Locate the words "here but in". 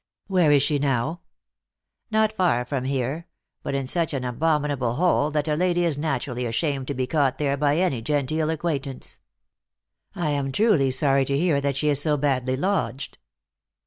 2.85-3.85